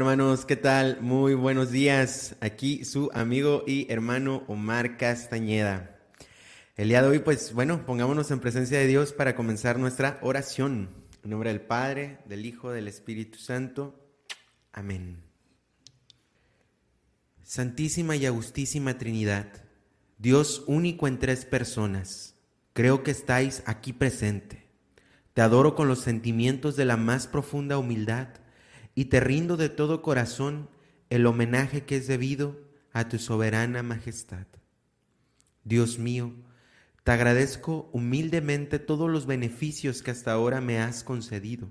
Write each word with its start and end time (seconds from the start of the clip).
Hermanos, 0.00 0.46
¿qué 0.46 0.56
tal? 0.56 1.02
Muy 1.02 1.34
buenos 1.34 1.70
días. 1.70 2.34
Aquí 2.40 2.86
su 2.86 3.10
amigo 3.12 3.64
y 3.66 3.86
hermano 3.92 4.44
Omar 4.48 4.96
Castañeda. 4.96 6.00
El 6.74 6.88
día 6.88 7.02
de 7.02 7.08
hoy, 7.08 7.18
pues 7.18 7.52
bueno, 7.52 7.84
pongámonos 7.84 8.30
en 8.30 8.40
presencia 8.40 8.78
de 8.78 8.86
Dios 8.86 9.12
para 9.12 9.36
comenzar 9.36 9.78
nuestra 9.78 10.18
oración. 10.22 10.88
En 11.22 11.28
nombre 11.28 11.50
del 11.50 11.60
Padre, 11.60 12.20
del 12.24 12.46
Hijo, 12.46 12.70
del 12.70 12.88
Espíritu 12.88 13.38
Santo. 13.38 13.94
Amén. 14.72 15.22
Santísima 17.42 18.16
y 18.16 18.24
Agustísima 18.24 18.96
Trinidad, 18.96 19.52
Dios 20.16 20.64
único 20.66 21.08
en 21.08 21.18
tres 21.18 21.44
personas, 21.44 22.36
creo 22.72 23.02
que 23.02 23.10
estáis 23.10 23.62
aquí 23.66 23.92
presente. 23.92 24.66
Te 25.34 25.42
adoro 25.42 25.74
con 25.74 25.88
los 25.88 25.98
sentimientos 25.98 26.74
de 26.76 26.86
la 26.86 26.96
más 26.96 27.26
profunda 27.26 27.76
humildad 27.76 28.39
y 29.00 29.06
te 29.06 29.18
rindo 29.18 29.56
de 29.56 29.70
todo 29.70 30.02
corazón 30.02 30.68
el 31.08 31.24
homenaje 31.24 31.86
que 31.86 31.96
es 31.96 32.06
debido 32.06 32.60
a 32.92 33.08
tu 33.08 33.18
soberana 33.18 33.82
majestad. 33.82 34.46
Dios 35.64 35.98
mío, 35.98 36.34
te 37.02 37.12
agradezco 37.12 37.88
humildemente 37.94 38.78
todos 38.78 39.08
los 39.08 39.24
beneficios 39.24 40.02
que 40.02 40.10
hasta 40.10 40.32
ahora 40.32 40.60
me 40.60 40.80
has 40.80 41.02
concedido. 41.02 41.70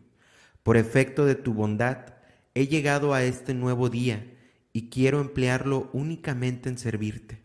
Por 0.64 0.76
efecto 0.76 1.28
de 1.28 1.36
tu 1.36 1.54
bondad, 1.54 2.16
he 2.56 2.66
llegado 2.66 3.14
a 3.14 3.24
este 3.24 3.54
nuevo 3.54 3.90
día 3.90 4.26
y 4.74 4.90
quiero 4.90 5.22
emplearlo 5.22 5.92
únicamente 5.94 6.68
en 6.68 6.80
servirte. 6.80 7.44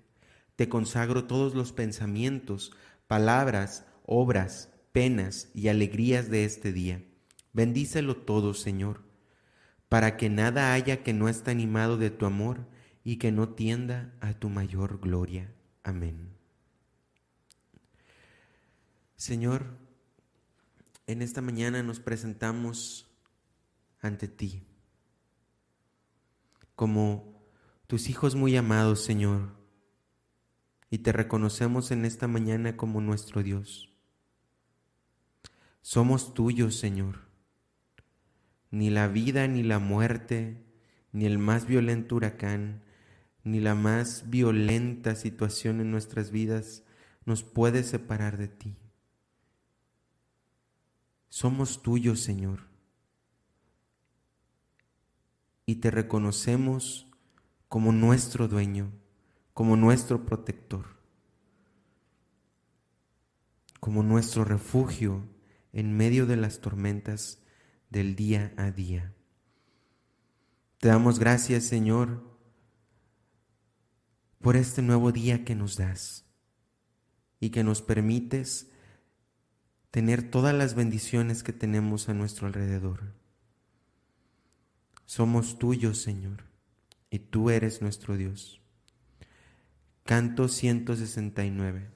Te 0.57 0.67
consagro 0.71 1.25
todos 1.25 1.55
los 1.55 1.73
pensamientos, 1.73 2.73
palabras, 3.07 3.85
obras, 4.07 4.71
penas 4.93 5.51
y 5.53 5.69
alegrías 5.69 6.31
de 6.31 6.47
este 6.47 6.73
día. 6.73 7.05
Bendícelo 7.53 8.17
todo, 8.17 8.55
Señor 8.55 9.13
para 9.95 10.17
que 10.17 10.29
nada 10.29 10.73
haya 10.73 11.05
que 11.05 11.13
no 11.13 11.29
esté 11.29 11.53
animado 11.53 11.97
de 11.97 12.11
tu 12.11 12.27
amor 12.27 12.67
y 13.05 13.19
que 13.19 13.31
no 13.31 13.51
tienda 13.51 14.13
a 14.21 14.35
tu 14.35 14.49
mayor 14.49 14.99
gloria. 14.99 15.55
Amén. 15.85 16.37
Señor, 19.15 19.79
en 21.07 21.23
esta 21.23 21.41
mañana 21.43 21.85
nos 21.85 22.01
presentamos 22.01 23.07
ante 24.01 24.27
ti 24.27 24.67
como 26.75 27.47
tus 27.87 28.09
hijos 28.09 28.35
muy 28.35 28.57
amados, 28.57 29.05
Señor, 29.05 29.55
y 30.91 30.99
te 30.99 31.13
reconocemos 31.13 31.93
en 31.93 32.05
esta 32.05 32.27
mañana 32.27 32.77
como 32.77 33.01
nuestro 33.01 33.45
Dios. 33.45 33.93
Somos 35.83 36.35
tuyos, 36.35 36.81
Señor 36.81 37.33
ni 38.75 38.91
la 38.91 39.07
vida 39.07 39.47
ni 39.47 39.63
la 39.63 39.79
muerte, 39.79 40.61
ni 41.13 41.27
el 41.27 41.39
más 41.39 41.67
violento 41.67 42.17
huracán, 42.17 42.83
ni 43.45 43.61
la 43.61 43.77
más 43.77 44.29
violenta 44.31 45.15
situación 45.15 45.81
en 45.81 45.93
nuestras 45.93 46.33
vidas 46.33 46.83
nos 47.25 47.45
puede 47.45 47.85
separar 47.85 48.37
de 48.37 48.49
ti. 48.49 48.77
Somos 51.29 51.83
tuyos, 51.83 52.19
Señor, 52.19 52.63
y 55.67 55.77
te 55.77 55.93
reconocemos 55.93 57.07
como 57.69 57.93
nuestro 57.93 58.49
dueño, 58.49 58.91
como 59.53 59.77
nuestro 59.77 60.27
protector, 60.27 60.85
como 63.79 64.03
nuestro 64.03 64.45
refugio 64.45 65.23
en 65.73 65.97
medio 65.97 66.27
de 66.27 66.37
las 66.37 66.61
tormentas 66.61 67.44
del 67.91 68.17
día 68.17 68.53
a 68.57 68.71
día. 68.71 69.13
Te 70.79 70.89
damos 70.89 71.19
gracias, 71.19 71.65
Señor, 71.65 72.23
por 74.41 74.57
este 74.57 74.83
nuevo 74.83 75.13
día 75.13 75.45
que 75.45 75.55
nos 75.55 75.77
das 75.77 76.27
y 77.41 77.51
que 77.51 77.65
nos 77.65 77.81
permites 77.81 78.71
tener 79.91 80.31
todas 80.31 80.55
las 80.55 80.75
bendiciones 80.75 81.43
que 81.43 81.53
tenemos 81.53 82.09
a 82.09 82.15
nuestro 82.15 82.47
alrededor. 82.47 83.15
Somos 85.07 85.59
tuyos, 85.59 86.03
Señor, 86.03 86.45
y 87.11 87.21
tú 87.21 87.49
eres 87.51 87.81
nuestro 87.81 88.17
Dios. 88.17 88.61
Canto 90.05 90.49
169. 90.49 91.94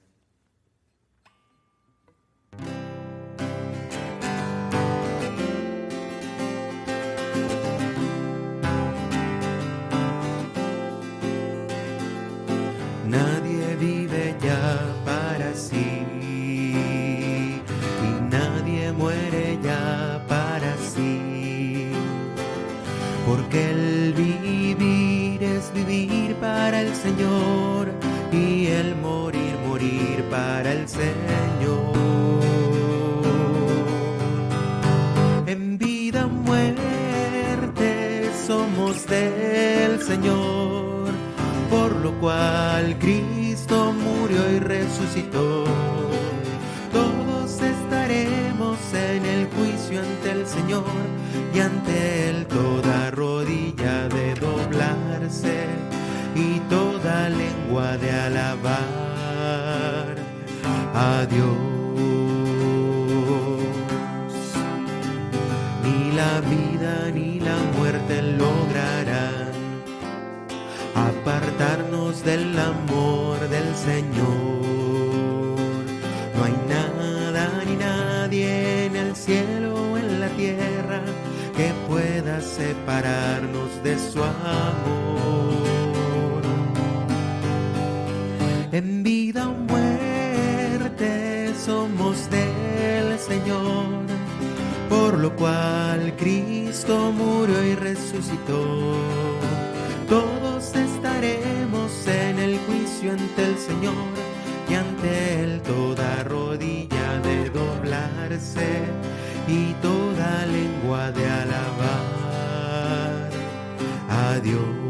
Señor 14.69 15.08
del 73.49 73.75
Señor. 73.75 74.27
No 76.35 76.43
hay 76.45 76.55
nada 76.67 77.63
ni 77.65 77.75
nadie 77.75 78.85
en 78.85 78.95
el 78.95 79.15
cielo 79.15 79.91
o 79.91 79.97
en 79.97 80.19
la 80.19 80.29
tierra 80.29 81.01
que 81.57 81.73
pueda 81.87 82.41
separarnos 82.41 83.83
de 83.83 83.97
su 83.97 84.23
amor. 84.23 85.59
En 88.71 89.03
vida 89.03 89.49
o 89.49 89.53
muerte 89.53 91.51
somos 91.65 92.29
del 92.29 93.17
Señor, 93.17 94.05
por 94.89 95.17
lo 95.17 95.35
cual 95.35 96.13
Cristo 96.17 97.11
murió 97.11 97.63
y 97.65 97.75
resucitó. 97.75 99.38
Ante 103.07 103.45
el 103.45 103.57
Señor 103.57 103.93
y 104.69 104.73
ante 104.73 105.43
Él 105.43 105.61
toda 105.61 106.23
rodilla 106.23 107.19
de 107.23 107.49
doblarse 107.49 108.81
y 109.47 109.73
toda 109.81 110.45
lengua 110.47 111.11
de 111.11 111.25
alabar 111.25 113.29
a 114.09 114.39
Dios. 114.39 114.89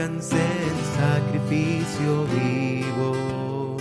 en 0.00 0.22
sacrificio 0.98 2.24
vivo, 2.34 3.76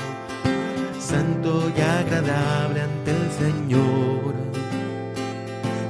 santo 0.99 1.71
y 1.75 1.81
agradable 1.81 2.81
ante 2.81 3.11
el 3.11 3.31
Señor. 3.31 4.35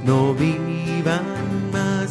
No 0.05 0.33
más 0.35 0.68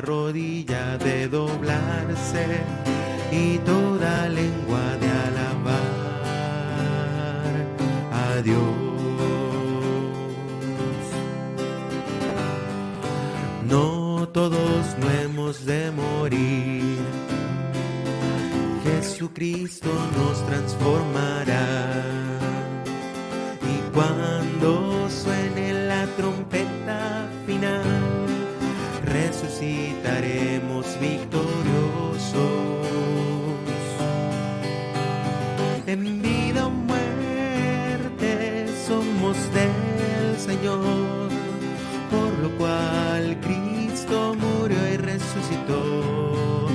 rodilla 0.00 0.98
de 0.98 1.28
doblarse 1.28 2.46
y 3.30 3.58
toda 3.58 4.28
lengua 4.28 4.96
de 5.00 5.08
alabar 5.28 5.84
a 8.12 8.42
Dios. 8.42 8.60
No 13.68 14.28
todos 14.28 14.96
no 14.98 15.10
hemos 15.10 15.64
de 15.64 15.90
morir. 15.90 16.98
Jesucristo 18.84 19.90
nos 20.16 20.44
transformará 20.46 22.33
En 35.86 36.22
vida 36.22 36.66
o 36.66 36.70
muerte 36.70 38.66
somos 38.86 39.36
del 39.52 40.38
Señor, 40.38 41.28
por 42.10 42.32
lo 42.42 42.50
cual 42.56 43.36
Cristo 43.40 44.34
murió 44.34 44.76
y 44.92 44.96
resucitó. 44.96 46.68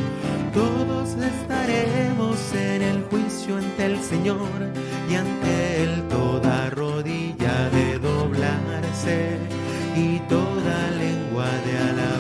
Todos 0.54 1.16
estaremos 1.16 2.38
en 2.54 2.82
el 2.82 3.04
juicio 3.10 3.58
ante 3.58 3.86
el 3.86 4.00
Señor 4.02 4.60
y 5.10 5.16
ante 5.16 5.84
Él 5.84 6.04
toda 6.10 6.70
rodilla 6.70 7.70
de 7.72 8.00
doblarse 8.00 9.38
y 9.96 10.20
toda 10.30 10.92
lengua 10.92 11.48
de 11.66 11.78
alabar 11.78 12.19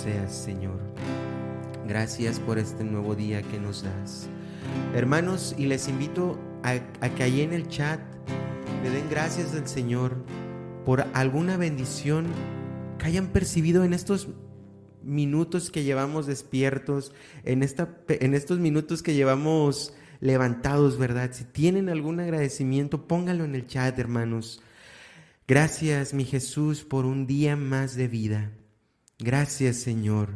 seas, 0.00 0.34
Señor. 0.34 0.78
Gracias 1.86 2.40
por 2.40 2.58
este 2.58 2.84
nuevo 2.84 3.14
día 3.14 3.42
que 3.42 3.58
nos 3.60 3.82
das. 3.82 4.28
Hermanos, 4.94 5.54
y 5.58 5.66
les 5.66 5.88
invito 5.88 6.38
a, 6.62 6.78
que 7.10 7.22
ahí 7.22 7.42
en 7.42 7.52
el 7.52 7.68
chat 7.68 8.00
le 8.82 8.90
den 8.90 9.10
gracias 9.10 9.54
al 9.54 9.68
Señor 9.68 10.16
por 10.86 11.06
alguna 11.12 11.58
bendición 11.58 12.28
que 12.98 13.06
hayan 13.06 13.26
percibido 13.26 13.84
en 13.84 13.92
estos 13.92 14.28
minutos 15.02 15.70
que 15.70 15.84
llevamos 15.84 16.26
despiertos, 16.26 17.12
en, 17.44 17.62
esta, 17.62 17.98
en 18.08 18.32
estos 18.32 18.58
minutos 18.58 19.02
que 19.02 19.12
llevamos 19.12 19.92
levantados, 20.20 20.96
¿verdad? 20.96 21.30
Si 21.32 21.44
tienen 21.44 21.90
algún 21.90 22.20
agradecimiento, 22.20 23.06
pónganlo 23.06 23.44
en 23.44 23.54
el 23.54 23.66
chat, 23.66 23.98
hermanos. 23.98 24.62
Gracias, 25.46 26.14
mi 26.14 26.24
Jesús, 26.24 26.84
por 26.84 27.04
un 27.04 27.26
día 27.26 27.54
más 27.54 27.96
de 27.96 28.08
vida. 28.08 28.50
Gracias, 29.20 29.76
Señor. 29.76 30.30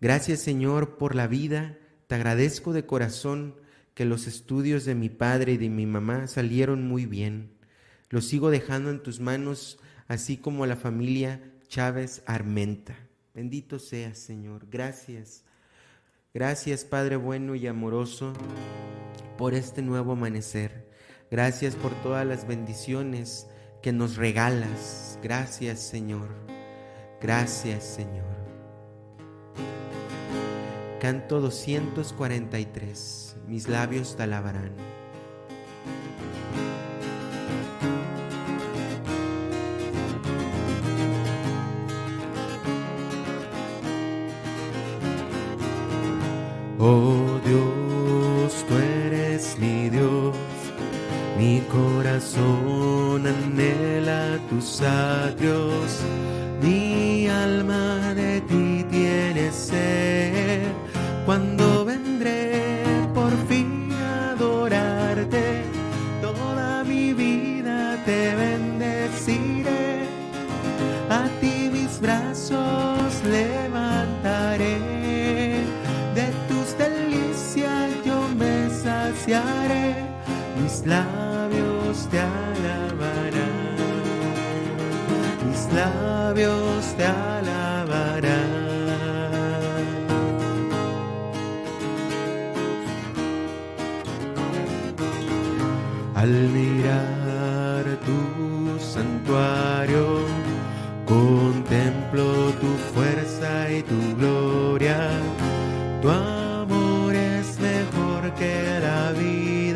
Gracias, 0.00 0.40
Señor, 0.40 0.96
por 0.96 1.14
la 1.14 1.26
vida. 1.26 1.76
Te 2.06 2.14
agradezco 2.14 2.72
de 2.72 2.86
corazón 2.86 3.56
que 3.94 4.04
los 4.04 4.26
estudios 4.26 4.84
de 4.84 4.94
mi 4.94 5.08
padre 5.08 5.52
y 5.52 5.56
de 5.56 5.68
mi 5.68 5.86
mamá 5.86 6.26
salieron 6.26 6.86
muy 6.86 7.06
bien. 7.06 7.50
Los 8.08 8.26
sigo 8.26 8.50
dejando 8.50 8.90
en 8.90 9.02
tus 9.02 9.20
manos, 9.20 9.78
así 10.08 10.36
como 10.36 10.64
la 10.64 10.76
familia 10.76 11.42
Chávez 11.68 12.22
Armenta. 12.26 12.96
Bendito 13.34 13.78
seas, 13.78 14.18
Señor. 14.18 14.66
Gracias. 14.70 15.44
Gracias, 16.32 16.84
Padre 16.84 17.16
bueno 17.16 17.56
y 17.56 17.66
amoroso, 17.66 18.32
por 19.36 19.54
este 19.54 19.82
nuevo 19.82 20.12
amanecer. 20.12 20.88
Gracias 21.30 21.74
por 21.74 21.92
todas 22.02 22.26
las 22.26 22.46
bendiciones 22.46 23.48
que 23.82 23.92
nos 23.92 24.16
regalas. 24.16 25.18
Gracias, 25.22 25.80
Señor. 25.80 26.59
Gracias, 27.20 27.84
Señor. 27.84 28.24
Canto 31.00 31.40
243. 31.40 33.36
Mis 33.46 33.68
labios 33.68 34.16
te 34.16 34.22
alabarán. 34.22 34.72
Oh 46.82 47.38
Dios, 47.44 48.64
tú 48.66 48.74
eres 48.74 49.58
mi 49.58 49.90
Dios, 49.90 50.34
mi 51.36 51.60
corazón 51.70 53.26
anhela 53.26 54.38
tus 54.48 54.80
atrios, 54.80 56.00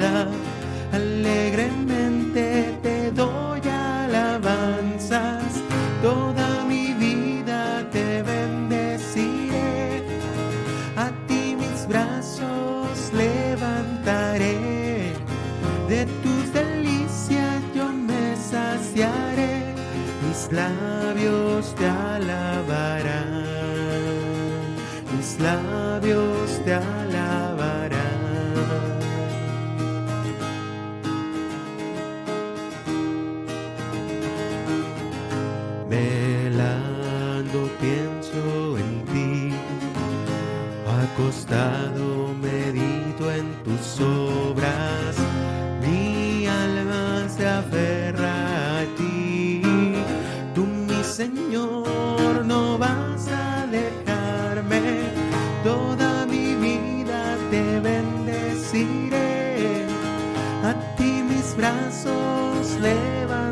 vida. 0.04 0.43
Acostado 41.54 42.34
medito 42.40 43.30
en 43.30 43.54
tus 43.62 44.00
obras, 44.00 45.16
mi 45.80 46.46
alma 46.46 47.28
se 47.28 47.46
aferra 47.46 48.80
a 48.80 48.84
ti, 48.96 49.62
tú 50.54 50.66
mi 50.66 51.04
Señor 51.04 52.44
no 52.44 52.76
vas 52.78 53.28
a 53.28 53.66
dejarme, 53.66 54.80
toda 55.62 56.26
mi 56.26 56.56
vida 56.56 57.36
te 57.50 57.78
bendeciré, 57.80 59.86
a 60.64 60.74
ti 60.96 61.22
mis 61.22 61.56
brazos 61.56 62.78
levantaré, 62.80 63.43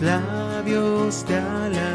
labios 0.00 1.24
te 1.24 1.36
alabarán, 1.36 1.89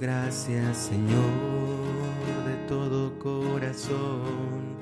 gracias, 0.00 0.76
Señor, 0.76 2.44
de 2.46 2.54
todo 2.68 3.18
corazón, 3.18 4.76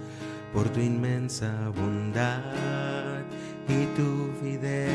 por 0.52 0.69
tu 0.69 0.81
inmensa 0.81 1.71
bondad 1.75 3.23
y 3.69 3.87
tu 3.97 4.31
fidelidad. 4.40 4.92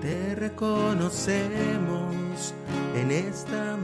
Te 0.00 0.34
reconocemos 0.34 2.54
en 2.94 3.10
esta 3.10 3.75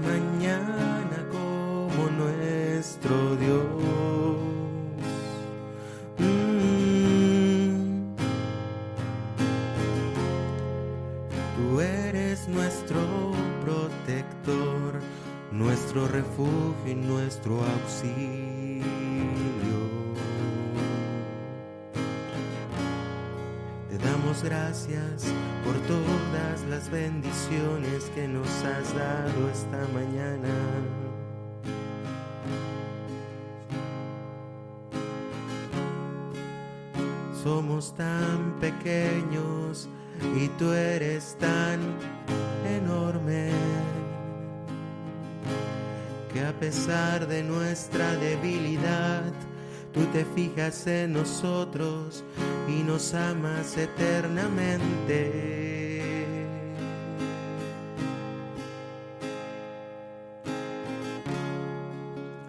gracias 24.41 25.25
por 25.65 25.75
todas 25.87 26.63
las 26.71 26.91
bendiciones 26.91 28.05
que 28.15 28.27
nos 28.27 28.49
has 28.65 28.95
dado 28.95 29.51
esta 29.53 29.87
mañana. 29.93 30.49
Somos 37.43 37.95
tan 37.95 38.59
pequeños 38.61 39.89
y 40.37 40.49
tú 40.57 40.73
eres 40.73 41.37
tan 41.39 41.81
enorme 42.65 43.51
que 46.33 46.41
a 46.41 46.53
pesar 46.53 47.27
de 47.27 47.43
nuestra 47.43 48.15
debilidad, 48.17 49.31
tú 49.93 50.01
te 50.07 50.25
fijas 50.25 50.87
en 50.87 51.13
nosotros 51.13 52.25
y 52.69 52.83
nos 52.83 53.15
amas 53.15 53.77
eternamente. 53.77 55.53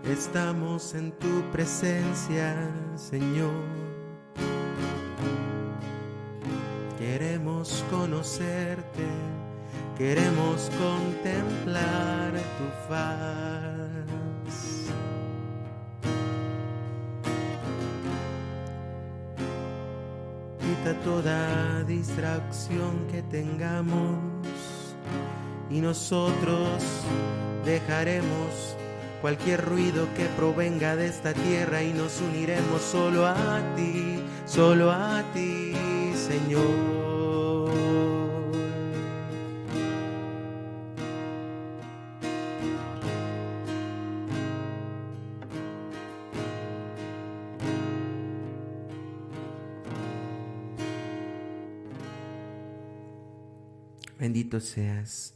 Estamos 0.06 0.94
en 0.94 1.12
tu 1.14 1.42
presencia, 1.52 2.56
Señor. 2.96 3.64
Queremos 7.00 7.84
conocerte, 7.90 9.08
queremos 9.98 10.70
contemplar 10.80 12.32
tu 12.34 12.88
faz. 12.88 13.83
Toda 21.04 21.84
distracción 21.84 23.08
que 23.12 23.22
tengamos 23.24 24.18
y 25.70 25.82
nosotros 25.82 26.82
dejaremos 27.66 28.76
cualquier 29.22 29.66
ruido 29.66 30.08
que 30.16 30.26
provenga 30.38 30.96
de 30.96 31.08
esta 31.08 31.34
tierra 31.34 31.84
y 31.84 31.94
nos 31.94 32.22
uniremos 32.22 32.82
solo 32.82 33.28
a 33.28 33.62
ti, 33.76 34.20
solo 34.46 34.92
a 34.92 35.24
ti, 35.34 35.74
Señor. 36.16 37.03
Bendito 54.54 54.60
seas. 54.60 55.34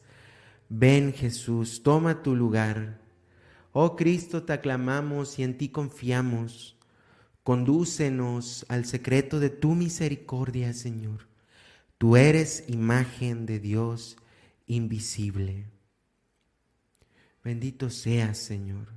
Ven 0.70 1.12
Jesús, 1.12 1.82
toma 1.82 2.22
tu 2.22 2.36
lugar. 2.36 3.00
Oh 3.72 3.96
Cristo, 3.96 4.44
te 4.44 4.54
aclamamos 4.54 5.40
y 5.40 5.44
en 5.44 5.58
ti 5.58 5.70
confiamos. 5.70 6.78
Condúcenos 7.42 8.66
al 8.70 8.86
secreto 8.86 9.40
de 9.40 9.50
tu 9.50 9.74
misericordia, 9.74 10.72
Señor. 10.74 11.28
Tú 11.98 12.16
eres 12.16 12.66
imagen 12.68 13.48
de 13.48 13.60
Dios 13.60 14.18
invisible. 14.68 15.66
Bendito 17.44 17.90
seas, 17.90 18.38
Señor. 18.38 18.90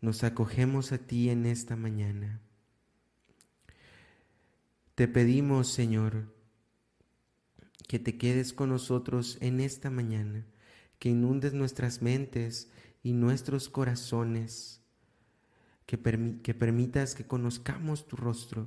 Nos 0.00 0.24
acogemos 0.24 0.90
a 0.90 0.98
ti 0.98 1.30
en 1.30 1.46
esta 1.46 1.76
mañana. 1.76 2.40
Te 4.96 5.06
pedimos, 5.06 5.68
Señor, 5.68 6.37
que 7.88 7.98
te 7.98 8.18
quedes 8.18 8.52
con 8.52 8.68
nosotros 8.68 9.38
en 9.40 9.60
esta 9.60 9.90
mañana, 9.90 10.46
que 10.98 11.08
inundes 11.08 11.54
nuestras 11.54 12.02
mentes 12.02 12.70
y 13.02 13.14
nuestros 13.14 13.70
corazones, 13.70 14.82
que, 15.86 15.96
permi 15.96 16.34
que 16.42 16.52
permitas 16.54 17.14
que 17.14 17.26
conozcamos 17.26 18.06
tu 18.06 18.16
rostro, 18.16 18.66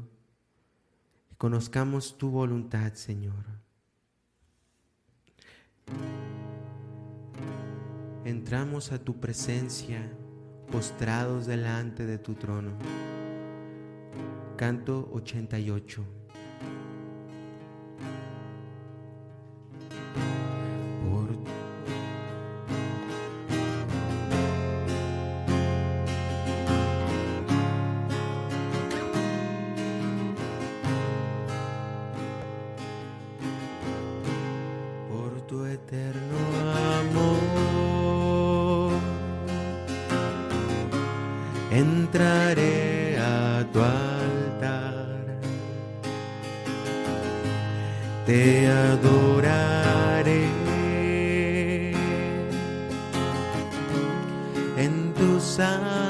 que 1.30 1.36
conozcamos 1.38 2.18
tu 2.18 2.32
voluntad, 2.32 2.96
Señor. 2.96 3.46
Entramos 8.26 8.92
a 8.92 9.04
tu 9.04 9.20
presencia, 9.20 10.02
postrados 10.72 11.46
delante 11.46 12.08
de 12.08 12.18
tu 12.18 12.34
trono. 12.34 12.72
Canto 14.58 15.10
88. 15.14 16.21
Entraré 41.72 43.16
a 43.18 43.64
tu 43.72 43.80
altar, 43.80 44.94
te 48.26 48.68
adoraré. 48.68 50.50
En 54.78 55.14
tu 55.14 55.40
santo 55.40 56.01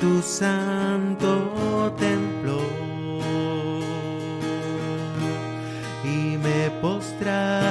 tu 0.00 0.22
santo 0.22 1.92
templo 1.98 2.58
y 6.04 6.36
me 6.38 6.70
postraré. 6.80 7.67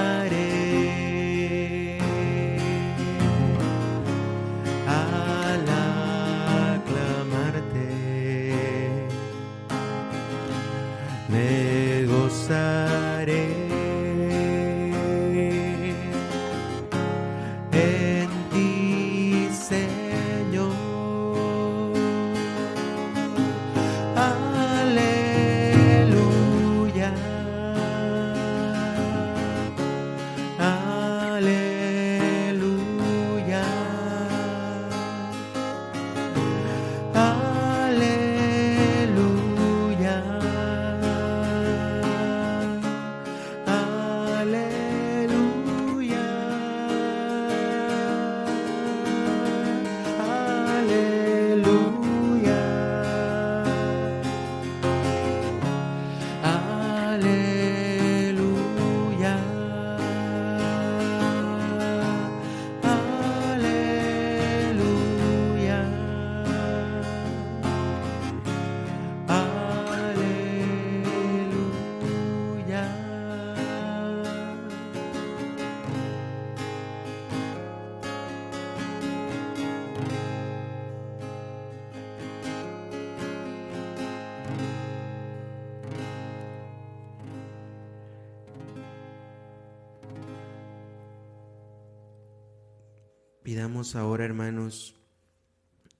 Ahora, 93.67 94.23
hermanos, 94.23 94.95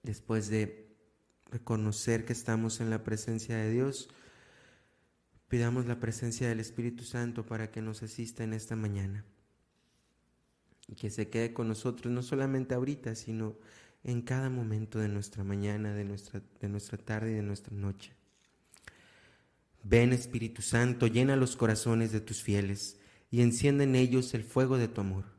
después 0.02 0.48
de 0.48 0.88
reconocer 1.50 2.24
que 2.24 2.32
estamos 2.32 2.80
en 2.80 2.88
la 2.88 3.04
presencia 3.04 3.58
de 3.58 3.70
Dios, 3.70 4.08
pidamos 5.48 5.84
la 5.84 6.00
presencia 6.00 6.48
del 6.48 6.60
Espíritu 6.60 7.04
Santo 7.04 7.44
para 7.44 7.70
que 7.70 7.82
nos 7.82 8.02
asista 8.02 8.42
en 8.42 8.54
esta 8.54 8.74
mañana 8.74 9.22
y 10.86 10.94
que 10.94 11.10
se 11.10 11.28
quede 11.28 11.52
con 11.52 11.68
nosotros 11.68 12.10
no 12.10 12.22
solamente 12.22 12.74
ahorita, 12.74 13.14
sino 13.14 13.54
en 14.02 14.22
cada 14.22 14.48
momento 14.48 14.98
de 14.98 15.08
nuestra 15.08 15.44
mañana, 15.44 15.92
de 15.92 16.04
nuestra, 16.04 16.40
de 16.60 16.68
nuestra 16.70 16.96
tarde 16.96 17.32
y 17.32 17.34
de 17.34 17.42
nuestra 17.42 17.76
noche. 17.76 18.14
Ven 19.82 20.14
Espíritu 20.14 20.62
Santo, 20.62 21.06
llena 21.06 21.36
los 21.36 21.54
corazones 21.54 22.12
de 22.12 22.22
tus 22.22 22.42
fieles 22.42 22.98
y 23.30 23.42
enciende 23.42 23.84
en 23.84 23.94
ellos 23.94 24.32
el 24.32 24.42
fuego 24.42 24.78
de 24.78 24.88
tu 24.88 25.02
amor. 25.02 25.37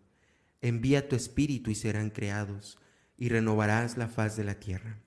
Envía 0.62 1.08
tu 1.08 1.16
Espíritu 1.16 1.72
y 1.72 1.76
serán 1.76 2.10
creados, 2.10 2.78
y 3.18 3.30
renovarás 3.30 3.98
la 3.98 4.08
faz 4.08 4.36
de 4.36 4.44
la 4.44 4.60
tierra. 4.60 5.00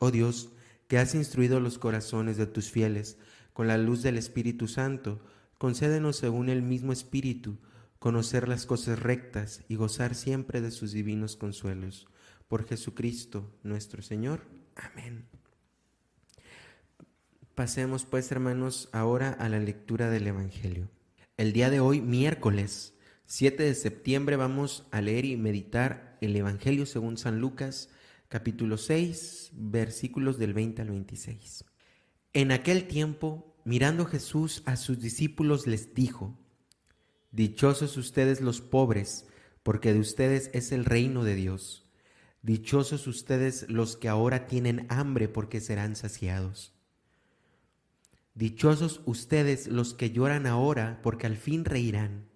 Oh 0.00 0.10
Dios, 0.10 0.52
que 0.88 0.98
has 0.98 1.14
instruido 1.14 1.60
los 1.60 1.78
corazones 1.78 2.36
de 2.36 2.46
tus 2.46 2.70
fieles 2.70 3.18
con 3.52 3.66
la 3.66 3.78
luz 3.78 4.02
del 4.02 4.18
Espíritu 4.18 4.68
Santo, 4.68 5.20
concédenos 5.58 6.16
según 6.16 6.48
el 6.48 6.62
mismo 6.62 6.92
Espíritu 6.92 7.58
conocer 7.98 8.48
las 8.48 8.66
cosas 8.66 8.98
rectas 8.98 9.62
y 9.68 9.76
gozar 9.76 10.14
siempre 10.14 10.60
de 10.60 10.70
sus 10.70 10.92
divinos 10.92 11.36
consuelos. 11.36 12.06
Por 12.48 12.66
Jesucristo 12.66 13.58
nuestro 13.62 14.02
Señor. 14.02 14.42
Amén. 14.76 15.26
Pasemos 17.54 18.04
pues, 18.04 18.30
hermanos, 18.30 18.90
ahora 18.92 19.30
a 19.30 19.48
la 19.48 19.58
lectura 19.58 20.10
del 20.10 20.26
Evangelio. 20.26 20.90
El 21.38 21.52
día 21.52 21.70
de 21.70 21.80
hoy, 21.80 22.02
miércoles 22.02 22.95
7 23.28 23.64
de 23.64 23.74
septiembre, 23.74 24.36
vamos 24.36 24.86
a 24.92 25.00
leer 25.00 25.24
y 25.24 25.36
meditar 25.36 26.16
el 26.20 26.36
Evangelio 26.36 26.86
según 26.86 27.16
San 27.16 27.40
Lucas, 27.40 27.88
capítulo 28.28 28.78
6, 28.78 29.50
versículos 29.52 30.38
del 30.38 30.54
20 30.54 30.82
al 30.82 30.90
26. 30.90 31.64
En 32.34 32.52
aquel 32.52 32.86
tiempo, 32.86 33.56
mirando 33.64 34.06
Jesús 34.06 34.62
a 34.64 34.76
sus 34.76 35.00
discípulos, 35.00 35.66
les 35.66 35.92
dijo, 35.92 36.38
Dichosos 37.32 37.96
ustedes 37.96 38.40
los 38.40 38.60
pobres, 38.60 39.26
porque 39.64 39.92
de 39.92 39.98
ustedes 39.98 40.48
es 40.54 40.70
el 40.70 40.84
reino 40.84 41.24
de 41.24 41.34
Dios. 41.34 41.84
Dichosos 42.42 43.08
ustedes 43.08 43.68
los 43.68 43.96
que 43.96 44.08
ahora 44.08 44.46
tienen 44.46 44.86
hambre, 44.88 45.28
porque 45.28 45.60
serán 45.60 45.96
saciados. 45.96 46.74
Dichosos 48.36 49.00
ustedes 49.04 49.66
los 49.66 49.94
que 49.94 50.12
lloran 50.12 50.46
ahora, 50.46 51.00
porque 51.02 51.26
al 51.26 51.36
fin 51.36 51.64
reirán. 51.64 52.35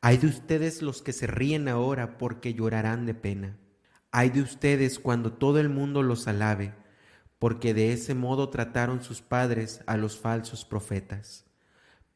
Hay 0.00 0.18
de 0.18 0.28
ustedes 0.28 0.82
los 0.82 1.02
que 1.02 1.12
se 1.12 1.26
ríen 1.26 1.68
ahora 1.68 2.18
porque 2.18 2.54
llorarán 2.54 3.06
de 3.06 3.14
pena. 3.14 3.58
Hay 4.10 4.30
de 4.30 4.42
ustedes 4.42 4.98
cuando 4.98 5.32
todo 5.32 5.58
el 5.58 5.68
mundo 5.68 6.02
los 6.02 6.28
alabe, 6.28 6.74
porque 7.38 7.74
de 7.74 7.92
ese 7.92 8.14
modo 8.14 8.48
trataron 8.48 9.02
sus 9.02 9.22
padres 9.22 9.82
a 9.86 9.96
los 9.96 10.18
falsos 10.18 10.64
profetas. 10.64 11.44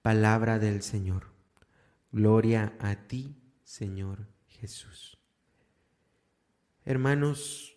Palabra 0.01 0.59
del 0.59 0.83
Señor. 0.83 1.33
Gloria 2.13 2.75
a 2.79 2.95
ti, 2.95 3.37
Señor 3.63 4.27
Jesús. 4.47 5.19
Hermanos, 6.85 7.77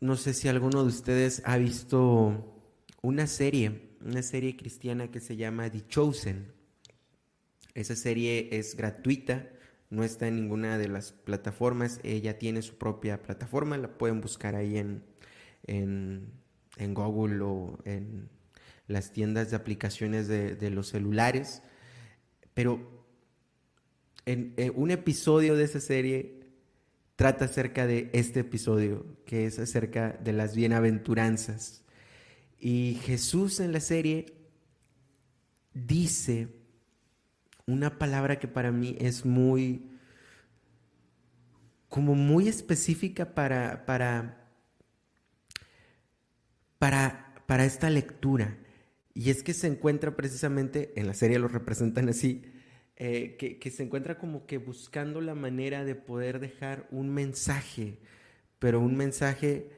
no 0.00 0.16
sé 0.16 0.34
si 0.34 0.48
alguno 0.48 0.82
de 0.82 0.88
ustedes 0.88 1.42
ha 1.44 1.56
visto 1.56 2.60
una 3.02 3.26
serie, 3.26 3.96
una 4.00 4.22
serie 4.22 4.56
cristiana 4.56 5.10
que 5.10 5.20
se 5.20 5.36
llama 5.36 5.70
The 5.70 5.86
Chosen. 5.86 6.52
Esa 7.74 7.96
serie 7.96 8.48
es 8.52 8.76
gratuita, 8.76 9.48
no 9.90 10.04
está 10.04 10.26
en 10.26 10.36
ninguna 10.36 10.78
de 10.78 10.88
las 10.88 11.12
plataformas, 11.12 12.00
ella 12.02 12.38
tiene 12.38 12.62
su 12.62 12.76
propia 12.76 13.22
plataforma, 13.22 13.76
la 13.78 13.98
pueden 13.98 14.20
buscar 14.20 14.54
ahí 14.54 14.78
en, 14.78 15.02
en, 15.66 16.94
Google 16.94 17.40
o 17.42 17.78
en 17.84 18.28
las 18.86 19.12
tiendas 19.12 19.50
de 19.50 19.56
aplicaciones 19.56 20.28
de, 20.28 20.70
los 20.70 20.88
celulares. 20.88 21.62
Pero 22.54 23.06
en, 24.26 24.54
en 24.56 24.72
un 24.76 24.90
episodio 24.90 25.56
de 25.56 25.64
esa 25.64 25.80
serie 25.80 26.40
trata 27.16 27.46
acerca 27.46 27.86
de 27.86 28.10
este 28.12 28.40
episodio, 28.40 29.04
que 29.24 29.46
es 29.46 29.58
acerca 29.58 30.12
de 30.12 30.32
las 30.32 30.56
bienaventuranzas. 30.56 31.84
Y 32.58 32.98
Jesús 33.02 33.60
en 33.60 33.72
la 33.72 33.80
serie 33.80 34.26
dice 35.74 36.61
una 37.66 37.98
palabra 37.98 38.38
que 38.38 38.48
para 38.48 38.72
mí 38.72 38.96
es 39.00 39.24
muy, 39.24 39.90
como 41.88 42.14
muy 42.14 42.48
específica 42.48 43.34
para, 43.34 43.86
para, 43.86 44.48
para, 46.78 47.34
para 47.46 47.64
esta 47.64 47.90
lectura. 47.90 48.58
Y 49.14 49.30
es 49.30 49.42
que 49.42 49.54
se 49.54 49.66
encuentra 49.66 50.16
precisamente, 50.16 50.92
en 50.96 51.06
la 51.06 51.14
serie 51.14 51.38
lo 51.38 51.48
representan 51.48 52.08
así, 52.08 52.42
eh, 52.96 53.36
que, 53.60 53.70
se 53.70 53.82
encuentra 53.82 54.18
como 54.18 54.46
que 54.46 54.58
buscando 54.58 55.20
la 55.20 55.34
manera 55.34 55.84
de 55.84 55.94
poder 55.94 56.38
dejar 56.38 56.86
un 56.90 57.12
mensaje, 57.12 57.98
pero 58.58 58.80
un 58.80 58.96
mensaje 58.96 59.70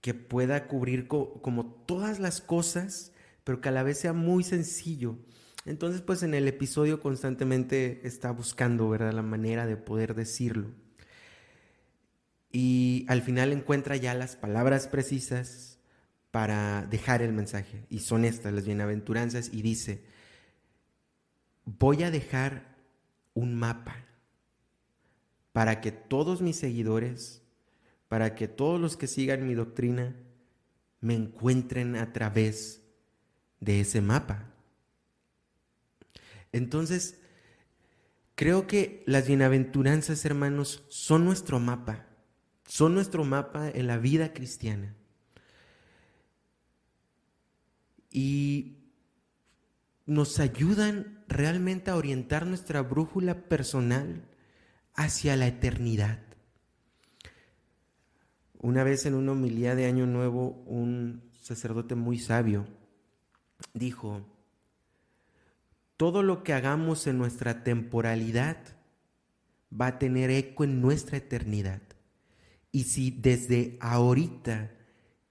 que 0.00 0.14
pueda 0.14 0.68
cubrir 0.68 1.08
como 1.08 1.66
todas 1.86 2.20
las 2.20 2.40
cosas, 2.40 3.12
pero 3.42 3.60
que 3.60 3.68
a 3.68 3.72
la 3.72 3.82
vez 3.82 3.98
sea 3.98 4.12
muy 4.12 4.44
sencillo. 4.44 5.18
Entonces, 5.64 6.02
pues 6.02 6.22
en 6.22 6.34
el 6.34 6.46
episodio 6.46 7.00
constantemente 7.00 8.06
está 8.06 8.30
buscando, 8.30 8.88
¿verdad?, 8.88 9.12
la 9.12 9.22
manera 9.22 9.66
de 9.66 9.76
poder 9.76 10.14
decirlo. 10.14 10.70
Y 12.52 13.06
al 13.08 13.22
final 13.22 13.52
encuentra 13.52 13.96
ya 13.96 14.14
las 14.14 14.36
palabras 14.36 14.86
precisas 14.86 15.78
para 16.30 16.86
dejar 16.86 17.22
el 17.22 17.32
mensaje. 17.32 17.86
Y 17.88 18.00
son 18.00 18.24
estas, 18.24 18.52
las 18.52 18.66
bienaventuranzas, 18.66 19.50
y 19.52 19.62
dice, 19.62 20.04
voy 21.64 22.02
a 22.02 22.10
dejar 22.10 22.76
un 23.32 23.54
mapa 23.54 23.96
para 25.52 25.80
que 25.80 25.92
todos 25.92 26.42
mis 26.42 26.56
seguidores, 26.56 27.42
para 28.08 28.34
que 28.34 28.48
todos 28.48 28.80
los 28.80 28.96
que 28.96 29.06
sigan 29.06 29.46
mi 29.46 29.54
doctrina, 29.54 30.14
me 31.00 31.14
encuentren 31.14 31.96
a 31.96 32.12
través 32.12 32.82
de 33.60 33.80
ese 33.80 34.00
mapa. 34.00 34.53
Entonces, 36.54 37.20
creo 38.36 38.68
que 38.68 39.02
las 39.06 39.26
bienaventuranzas, 39.26 40.24
hermanos, 40.24 40.84
son 40.88 41.24
nuestro 41.24 41.58
mapa, 41.58 42.06
son 42.64 42.94
nuestro 42.94 43.24
mapa 43.24 43.68
en 43.68 43.88
la 43.88 43.98
vida 43.98 44.32
cristiana. 44.32 44.94
Y 48.08 48.78
nos 50.06 50.38
ayudan 50.38 51.24
realmente 51.26 51.90
a 51.90 51.96
orientar 51.96 52.46
nuestra 52.46 52.82
brújula 52.82 53.48
personal 53.48 54.28
hacia 54.94 55.34
la 55.34 55.48
eternidad. 55.48 56.20
Una 58.60 58.84
vez 58.84 59.06
en 59.06 59.14
una 59.14 59.32
homilía 59.32 59.74
de 59.74 59.86
Año 59.86 60.06
Nuevo, 60.06 60.62
un 60.66 61.32
sacerdote 61.40 61.96
muy 61.96 62.20
sabio 62.20 62.64
dijo, 63.72 64.24
todo 65.96 66.22
lo 66.22 66.42
que 66.42 66.52
hagamos 66.52 67.06
en 67.06 67.18
nuestra 67.18 67.62
temporalidad 67.62 68.56
va 69.70 69.88
a 69.88 69.98
tener 69.98 70.30
eco 70.30 70.64
en 70.64 70.80
nuestra 70.80 71.18
eternidad. 71.18 71.82
Y 72.72 72.84
si 72.84 73.10
desde 73.10 73.76
ahorita, 73.80 74.72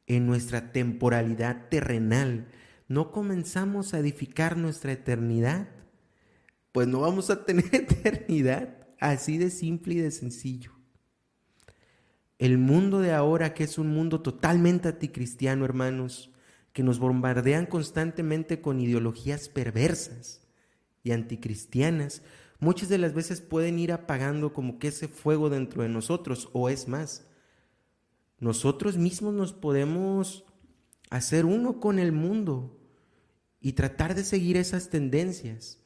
en 0.08 0.26
nuestra 0.26 0.71
temporalidad 0.71 1.67
terrenal, 1.69 2.47
no 2.88 3.12
comenzamos 3.12 3.93
a 3.93 3.99
edificar 3.99 4.58
nuestra 4.58 4.93
eternidad, 4.93 5.67
pues 6.71 6.88
no 6.88 7.02
vamos 7.02 7.30
a 7.30 7.45
tener 7.45 7.65
eternidad. 7.73 8.78
Así 8.99 9.38
de 9.38 9.49
simple 9.49 9.95
y 9.95 9.97
de 9.97 10.12
sencillo. 10.12 10.71
El 12.39 12.58
mundo 12.58 12.99
de 12.99 13.12
ahora, 13.12 13.54
que 13.54 13.65
es 13.65 13.78
un 13.78 13.89
mundo 13.89 14.21
totalmente 14.21 14.88
anticristiano, 14.88 15.65
hermanos, 15.65 16.32
que 16.71 16.84
nos 16.84 16.99
bombardean 16.99 17.65
constantemente 17.65 18.62
con 18.62 18.80
ideologías 18.80 19.49
perversas 19.49 20.43
y 21.04 21.12
anticristianas, 21.12 22.22
muchas 22.60 22.89
de 22.89 22.98
las 22.98 23.13
veces 23.13 23.42
pueden 23.42 23.78
ir 23.78 23.92
apagando 23.92 24.54
como 24.54 24.80
que 24.80 24.88
ese 24.88 25.08
fuego 25.08 25.50
dentro 25.50 25.84
de 25.84 25.89
nosotros, 25.89 26.50
o 26.54 26.70
es 26.70 26.88
más, 26.88 27.28
nosotros 28.39 28.98
mismos 28.98 29.34
nos 29.34 29.54
podemos 29.54 30.46
hacer 31.10 31.46
uno 31.46 31.80
con 31.80 32.00
el 32.00 32.12
mundo 32.12 32.80
y 33.60 33.74
tratar 33.74 34.16
de 34.16 34.24
seguir 34.24 34.58
esas 34.58 34.89
tendencias. 34.89 35.80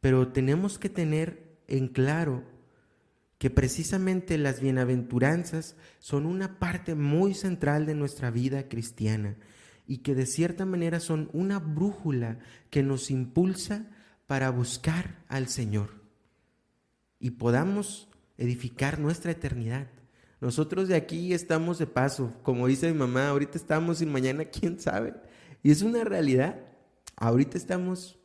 Pero 0.00 0.28
tenemos 0.28 0.78
que 0.78 0.88
tener 0.88 1.58
en 1.66 1.88
claro 1.88 2.44
que 3.38 3.50
precisamente 3.50 4.38
las 4.38 4.60
bienaventuranzas 4.60 5.76
son 5.98 6.24
una 6.24 6.58
parte 6.58 6.94
muy 6.94 7.34
central 7.34 7.84
de 7.84 7.94
nuestra 7.94 8.30
vida 8.30 8.68
cristiana 8.68 9.36
y 9.86 9.98
que 9.98 10.14
de 10.14 10.26
cierta 10.26 10.64
manera 10.66 11.00
son 11.00 11.30
una 11.32 11.58
brújula 11.58 12.38
que 12.70 12.82
nos 12.82 13.10
impulsa 13.10 13.86
para 14.26 14.50
buscar 14.50 15.22
al 15.28 15.48
Señor 15.48 16.06
y 17.18 17.30
podamos 17.32 18.08
edificar 18.36 18.98
nuestra 18.98 19.32
eternidad. 19.32 19.88
Nosotros 20.40 20.88
de 20.88 20.96
aquí 20.96 21.32
estamos 21.32 21.78
de 21.78 21.86
paso, 21.86 22.34
como 22.42 22.66
dice 22.66 22.92
mi 22.92 22.98
mamá, 22.98 23.28
ahorita 23.28 23.56
estamos 23.56 24.02
y 24.02 24.06
mañana 24.06 24.44
quién 24.50 24.78
sabe. 24.78 25.14
Y 25.62 25.70
es 25.70 25.82
una 25.82 26.04
realidad. 26.04 26.60
Ahorita 27.16 27.56
estamos 27.56 28.18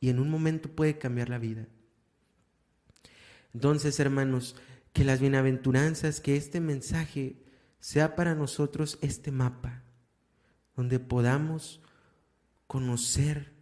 y 0.00 0.08
en 0.08 0.18
un 0.18 0.30
momento 0.30 0.70
puede 0.70 0.98
cambiar 0.98 1.28
la 1.28 1.38
vida. 1.38 1.68
Entonces, 3.54 4.00
hermanos, 4.00 4.56
que 4.92 5.04
las 5.04 5.20
bienaventuranzas, 5.20 6.20
que 6.20 6.36
este 6.36 6.60
mensaje 6.60 7.44
sea 7.80 8.16
para 8.16 8.34
nosotros 8.34 8.98
este 9.02 9.30
mapa, 9.30 9.81
donde 10.76 10.98
podamos 10.98 11.82
conocer 12.66 13.52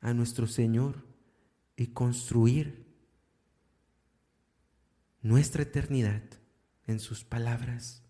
a 0.00 0.12
nuestro 0.12 0.46
Señor 0.46 1.06
y 1.76 1.88
construir 1.88 2.84
nuestra 5.22 5.62
eternidad 5.62 6.22
en 6.86 7.00
sus 7.00 7.24
palabras, 7.24 8.02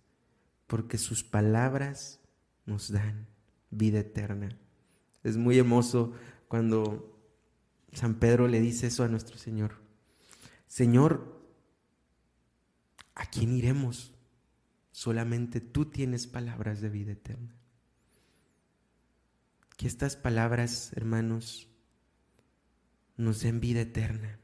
porque 0.66 0.98
sus 0.98 1.22
palabras 1.22 2.20
nos 2.66 2.90
dan 2.90 3.28
vida 3.70 4.00
eterna. 4.00 4.58
Es 5.22 5.36
muy 5.36 5.58
hermoso 5.58 6.12
cuando 6.48 7.20
San 7.92 8.16
Pedro 8.16 8.48
le 8.48 8.60
dice 8.60 8.88
eso 8.88 9.04
a 9.04 9.08
nuestro 9.08 9.38
Señor. 9.38 9.76
Señor, 10.66 11.40
¿a 13.14 13.26
quién 13.26 13.52
iremos? 13.52 14.12
Solamente 14.90 15.60
tú 15.60 15.86
tienes 15.86 16.26
palabras 16.26 16.80
de 16.80 16.88
vida 16.88 17.12
eterna. 17.12 17.54
Que 19.76 19.86
estas 19.86 20.16
palabras, 20.16 20.92
hermanos, 20.94 21.68
nos 23.16 23.40
den 23.40 23.60
vida 23.60 23.80
eterna. 23.80 24.38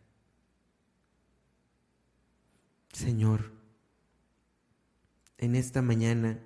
Señor, 2.92 3.52
en 5.38 5.54
esta 5.54 5.82
mañana 5.82 6.40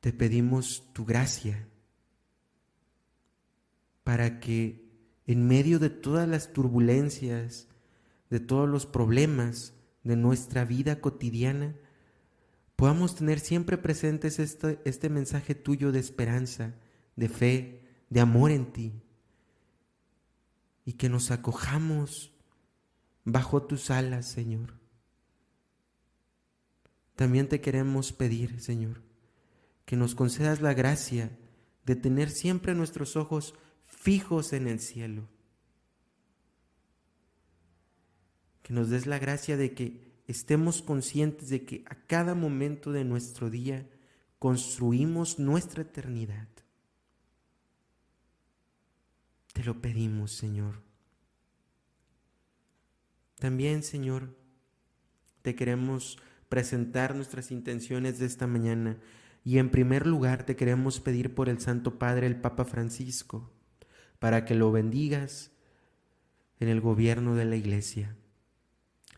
te 0.00 0.12
pedimos 0.12 0.90
tu 0.92 1.04
gracia 1.04 1.68
para 4.04 4.38
que 4.38 4.86
en 5.26 5.48
medio 5.48 5.80
de 5.80 5.90
todas 5.90 6.28
las 6.28 6.52
turbulencias, 6.52 7.68
de 8.30 8.38
todos 8.40 8.68
los 8.68 8.86
problemas 8.86 9.74
de 10.04 10.16
nuestra 10.16 10.64
vida 10.64 11.00
cotidiana, 11.00 11.74
podamos 12.76 13.16
tener 13.16 13.40
siempre 13.40 13.78
presentes 13.78 14.38
este, 14.38 14.78
este 14.84 15.08
mensaje 15.08 15.54
tuyo 15.54 15.92
de 15.92 15.98
esperanza, 15.98 16.74
de 17.16 17.28
fe, 17.28 17.80
de 18.10 18.20
amor 18.20 18.50
en 18.50 18.72
ti, 18.72 19.02
y 20.84 20.92
que 20.92 21.08
nos 21.08 21.30
acojamos 21.30 22.32
bajo 23.24 23.62
tus 23.62 23.90
alas, 23.90 24.26
Señor. 24.26 24.74
También 27.16 27.48
te 27.48 27.62
queremos 27.62 28.12
pedir, 28.12 28.60
Señor, 28.60 29.02
que 29.86 29.96
nos 29.96 30.14
concedas 30.14 30.60
la 30.60 30.74
gracia 30.74 31.36
de 31.86 31.96
tener 31.96 32.30
siempre 32.30 32.74
nuestros 32.74 33.16
ojos 33.16 33.54
fijos 33.84 34.52
en 34.52 34.68
el 34.68 34.80
cielo. 34.80 35.26
Que 38.62 38.74
nos 38.74 38.90
des 38.90 39.06
la 39.06 39.18
gracia 39.18 39.56
de 39.56 39.72
que 39.72 40.15
estemos 40.26 40.82
conscientes 40.82 41.48
de 41.48 41.64
que 41.64 41.84
a 41.86 41.94
cada 41.94 42.34
momento 42.34 42.92
de 42.92 43.04
nuestro 43.04 43.50
día 43.50 43.88
construimos 44.38 45.38
nuestra 45.38 45.82
eternidad. 45.82 46.48
Te 49.52 49.64
lo 49.64 49.80
pedimos, 49.80 50.32
Señor. 50.32 50.82
También, 53.38 53.82
Señor, 53.82 54.34
te 55.42 55.54
queremos 55.54 56.18
presentar 56.48 57.14
nuestras 57.14 57.50
intenciones 57.50 58.18
de 58.18 58.26
esta 58.26 58.46
mañana 58.46 58.98
y 59.44 59.58
en 59.58 59.70
primer 59.70 60.06
lugar 60.06 60.44
te 60.44 60.56
queremos 60.56 61.00
pedir 61.00 61.34
por 61.34 61.48
el 61.48 61.60
Santo 61.60 61.98
Padre, 61.98 62.26
el 62.26 62.40
Papa 62.40 62.64
Francisco, 62.64 63.52
para 64.18 64.44
que 64.44 64.54
lo 64.54 64.72
bendigas 64.72 65.52
en 66.58 66.68
el 66.68 66.80
gobierno 66.80 67.34
de 67.34 67.44
la 67.44 67.56
Iglesia. 67.56 68.16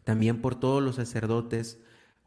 También 0.08 0.40
por 0.40 0.58
todos 0.58 0.82
los 0.82 0.96
sacerdotes, 0.96 1.78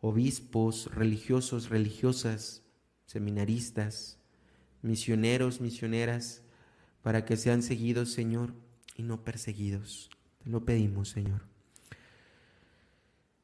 obispos, 0.02 0.94
religiosos, 0.94 1.70
religiosas, 1.70 2.62
seminaristas, 3.08 4.20
misioneros, 4.84 5.62
misioneras, 5.62 6.44
para 7.02 7.26
que 7.26 7.38
sean 7.38 7.64
seguidos, 7.64 8.12
Señor, 8.12 8.54
y 8.96 9.02
no 9.02 9.24
perseguidos. 9.24 10.12
Te 10.44 10.52
lo 10.52 10.64
pedimos, 10.64 11.10
Señor. 11.10 11.42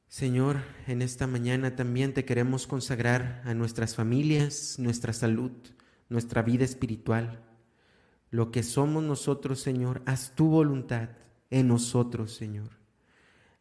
Señor, 0.07 0.57
en 0.85 1.01
esta 1.01 1.25
mañana 1.25 1.75
también 1.75 2.13
te 2.13 2.23
queremos 2.23 2.67
consagrar 2.67 3.41
a 3.43 3.55
nuestras 3.55 3.95
familias, 3.95 4.77
nuestra 4.77 5.13
salud, 5.13 5.51
nuestra 6.09 6.43
vida 6.43 6.63
espiritual. 6.63 7.43
Lo 8.29 8.51
que 8.51 8.61
somos 8.61 9.03
nosotros, 9.03 9.61
Señor, 9.61 10.03
haz 10.05 10.35
tu 10.35 10.47
voluntad 10.47 11.09
en 11.49 11.69
nosotros, 11.69 12.35
Señor. 12.35 12.77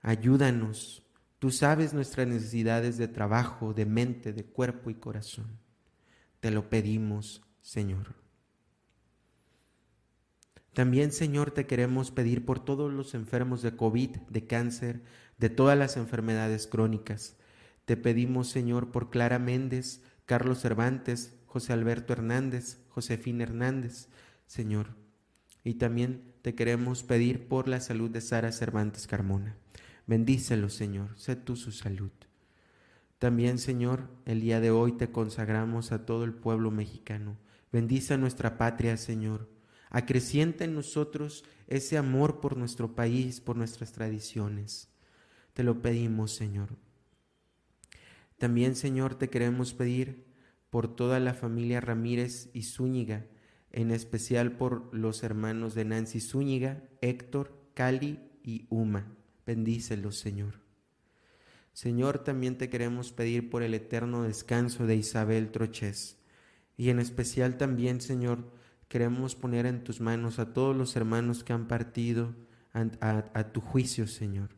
Ayúdanos. 0.07 1.03
Tú 1.41 1.51
sabes 1.51 1.93
nuestras 1.93 2.29
necesidades 2.29 2.97
de 2.97 3.09
trabajo, 3.09 3.75
de 3.75 3.87
mente, 3.87 4.33
de 4.33 4.45
cuerpo 4.45 4.89
y 4.89 4.95
corazón. 4.95 5.59
Te 6.39 6.53
lo 6.53 6.71
pedimos, 6.71 7.43
Señor. 7.61 8.15
También, 10.75 11.11
Señor, 11.11 11.51
te 11.51 11.67
queremos 11.67 12.13
pedir 12.13 12.45
por 12.45 12.65
todos 12.65 12.93
los 12.93 13.15
enfermos 13.15 13.63
de 13.63 13.75
COVID, 13.75 14.11
de 14.31 14.47
cáncer, 14.47 15.03
de 15.39 15.51
todas 15.51 15.77
las 15.77 15.97
enfermedades 15.97 16.69
crónicas. 16.69 17.35
Te 17.85 17.97
pedimos, 17.97 18.47
Señor, 18.47 18.93
por 18.93 19.11
Clara 19.11 19.41
Méndez, 19.41 20.05
Carlos 20.25 20.61
Cervantes, 20.61 21.35
José 21.47 21.73
Alberto 21.73 22.13
Hernández, 22.13 22.79
Josefina 22.91 23.43
Hernández, 23.43 24.07
Señor. 24.47 24.91
Y 25.65 25.75
también 25.75 26.33
te 26.43 26.55
queremos 26.55 27.03
pedir 27.03 27.49
por 27.49 27.67
la 27.67 27.81
salud 27.81 28.09
de 28.09 28.21
Sara 28.21 28.53
Cervantes 28.53 29.09
Carmona. 29.09 29.57
Bendícelo, 30.07 30.69
Señor, 30.69 31.19
sé 31.19 31.37
tú 31.37 31.57
su 31.57 31.73
salud. 31.73 32.13
También, 33.19 33.59
Señor, 33.59 34.09
el 34.25 34.41
día 34.41 34.61
de 34.61 34.71
hoy 34.71 34.93
te 34.93 35.11
consagramos 35.11 35.93
a 35.93 36.07
todo 36.07 36.25
el 36.25 36.35
pueblo 36.35 36.71
mexicano. 36.71 37.37
Bendice 37.73 38.15
a 38.15 38.19
nuestra 38.19 38.59
patria, 38.59 38.97
Señor 38.97 39.49
Acrecienta 39.91 40.65
en 40.65 40.75
nosotros 40.75 41.45
ese 41.69 41.97
amor 41.97 42.41
por 42.41 42.57
nuestro 42.57 42.95
país, 42.95 43.41
por 43.41 43.57
nuestras 43.57 43.93
tradiciones. 43.93 44.91
Te 45.55 45.63
lo 45.63 45.81
pedimos, 45.81 46.33
Señor. 46.33 46.77
También, 48.37 48.77
Señor, 48.77 49.15
te 49.15 49.31
queremos 49.31 49.73
pedir 49.73 50.27
por 50.71 50.95
toda 50.95 51.21
la 51.21 51.35
familia 51.35 51.81
Ramírez 51.81 52.51
y 52.53 52.65
Zúñiga, 52.65 53.27
en 53.71 53.91
especial 53.91 54.53
por 54.53 54.95
los 54.95 55.23
hermanos 55.23 55.75
de 55.75 55.85
Nancy 55.85 56.21
Zúñiga, 56.21 56.83
Héctor, 57.01 57.57
Cali 57.75 58.21
y 58.43 58.67
Uma. 58.69 59.07
Bendícelos, 59.47 60.19
Señor. 60.19 60.55
Señor, 61.73 62.25
también 62.25 62.59
te 62.59 62.69
queremos 62.69 63.13
pedir 63.13 63.49
por 63.49 63.63
el 63.63 63.75
eterno 63.75 64.23
descanso 64.23 64.87
de 64.87 64.97
Isabel 64.97 65.53
Troches 65.53 66.19
y 66.77 66.91
en 66.91 66.99
especial 66.99 67.57
también, 67.57 68.01
Señor, 68.01 68.51
queremos 68.89 69.35
poner 69.35 69.67
en 69.67 69.85
tus 69.85 70.01
manos 70.01 70.39
a 70.39 70.53
todos 70.53 70.77
los 70.77 70.97
hermanos 70.97 71.45
que 71.45 71.53
han 71.53 71.69
partido 71.69 72.35
a, 72.73 73.53
tu 73.53 73.61
juicio, 73.61 74.07
Señor, 74.07 74.51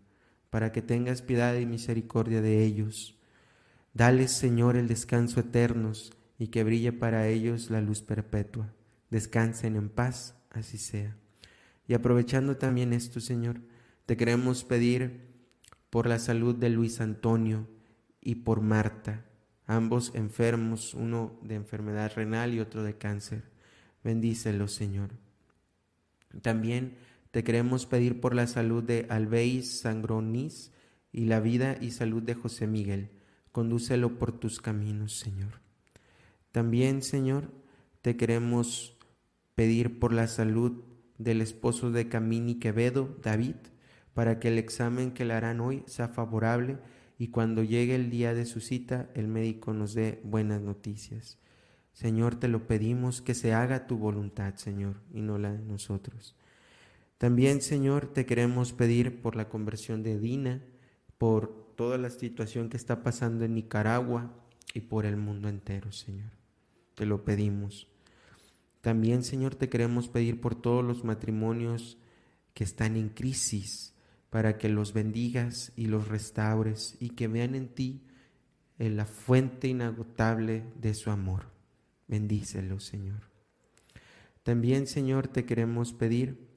para 0.50 0.72
que 0.72 0.82
tengas 0.82 1.22
piedad 1.22 1.54
y 1.56 1.66
misericordia 1.66 2.40
de 2.40 2.64
ellos. 2.64 3.16
Dales, 3.94 4.32
Señor, 4.32 4.76
el 4.76 4.88
descanso 4.88 5.40
eterno 5.40 5.92
y 6.38 6.48
que 6.48 6.64
brille 6.64 6.92
para 6.92 7.28
ellos 7.28 7.70
la 7.70 7.80
luz 7.80 8.02
perpetua. 8.02 8.72
Descansen 9.10 9.76
en 9.76 9.88
paz, 9.88 10.34
así 10.50 10.78
sea. 10.78 11.16
Y 11.86 11.94
aprovechando 11.94 12.56
también 12.56 12.92
esto, 12.92 13.20
Señor, 13.20 13.60
te 14.08 14.16
queremos 14.16 14.64
pedir 14.64 15.20
por 15.90 16.06
la 16.06 16.18
salud 16.18 16.54
de 16.54 16.70
Luis 16.70 17.02
Antonio 17.02 17.68
y 18.22 18.36
por 18.36 18.62
Marta, 18.62 19.26
ambos 19.66 20.14
enfermos, 20.14 20.94
uno 20.94 21.38
de 21.42 21.56
enfermedad 21.56 22.12
renal 22.16 22.54
y 22.54 22.60
otro 22.60 22.82
de 22.82 22.96
cáncer. 22.96 23.42
Bendícelo, 24.02 24.66
Señor. 24.66 25.10
También 26.40 26.96
te 27.32 27.44
queremos 27.44 27.84
pedir 27.84 28.18
por 28.18 28.34
la 28.34 28.46
salud 28.46 28.82
de 28.82 29.04
Albeis 29.10 29.80
Sangronis 29.80 30.72
y 31.12 31.26
la 31.26 31.40
vida 31.40 31.76
y 31.78 31.90
salud 31.90 32.22
de 32.22 32.32
José 32.32 32.66
Miguel. 32.66 33.10
Condúcelo 33.52 34.16
por 34.16 34.32
tus 34.32 34.58
caminos, 34.58 35.18
Señor. 35.18 35.60
También, 36.50 37.02
Señor, 37.02 37.52
te 38.00 38.16
queremos 38.16 38.96
pedir 39.54 39.98
por 39.98 40.14
la 40.14 40.28
salud 40.28 40.82
del 41.18 41.42
esposo 41.42 41.90
de 41.90 42.08
Camini 42.08 42.54
Quevedo, 42.54 43.14
David, 43.22 43.56
para 44.18 44.40
que 44.40 44.48
el 44.48 44.58
examen 44.58 45.12
que 45.12 45.24
le 45.24 45.32
harán 45.32 45.60
hoy 45.60 45.84
sea 45.86 46.08
favorable 46.08 46.76
y 47.20 47.28
cuando 47.28 47.62
llegue 47.62 47.94
el 47.94 48.10
día 48.10 48.34
de 48.34 48.46
su 48.46 48.60
cita 48.60 49.08
el 49.14 49.28
médico 49.28 49.72
nos 49.72 49.94
dé 49.94 50.20
buenas 50.24 50.60
noticias. 50.60 51.38
Señor, 51.92 52.34
te 52.34 52.48
lo 52.48 52.66
pedimos 52.66 53.22
que 53.22 53.34
se 53.34 53.54
haga 53.54 53.86
tu 53.86 53.96
voluntad, 53.96 54.56
Señor, 54.56 54.96
y 55.14 55.20
no 55.20 55.38
la 55.38 55.52
de 55.52 55.60
nosotros. 55.60 56.34
También, 57.16 57.62
Señor, 57.62 58.12
te 58.12 58.26
queremos 58.26 58.72
pedir 58.72 59.22
por 59.22 59.36
la 59.36 59.48
conversión 59.48 60.02
de 60.02 60.18
Dina, 60.18 60.64
por 61.16 61.72
toda 61.76 61.96
la 61.96 62.10
situación 62.10 62.70
que 62.70 62.76
está 62.76 63.04
pasando 63.04 63.44
en 63.44 63.54
Nicaragua 63.54 64.34
y 64.74 64.80
por 64.80 65.06
el 65.06 65.16
mundo 65.16 65.48
entero, 65.48 65.92
Señor. 65.92 66.32
Te 66.96 67.06
lo 67.06 67.24
pedimos. 67.24 67.86
También, 68.80 69.22
Señor, 69.22 69.54
te 69.54 69.68
queremos 69.68 70.08
pedir 70.08 70.40
por 70.40 70.56
todos 70.56 70.84
los 70.84 71.04
matrimonios 71.04 71.98
que 72.52 72.64
están 72.64 72.96
en 72.96 73.10
crisis, 73.10 73.94
para 74.30 74.58
que 74.58 74.68
los 74.68 74.92
bendigas 74.92 75.72
y 75.76 75.86
los 75.86 76.08
restaures 76.08 76.96
y 77.00 77.10
que 77.10 77.28
vean 77.28 77.54
en 77.54 77.68
ti 77.68 78.04
la 78.78 79.06
fuente 79.06 79.68
inagotable 79.68 80.64
de 80.80 80.94
su 80.94 81.10
amor. 81.10 81.46
Bendícelo, 82.06 82.78
Señor. 82.80 83.28
También, 84.42 84.86
Señor, 84.86 85.28
te 85.28 85.44
queremos 85.44 85.92
pedir 85.92 86.48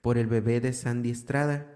por 0.00 0.18
el 0.18 0.26
bebé 0.26 0.60
de 0.60 0.72
Sandy 0.72 1.10
Estrada, 1.10 1.70